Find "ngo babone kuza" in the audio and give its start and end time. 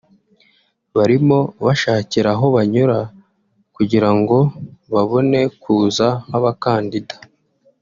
4.17-6.07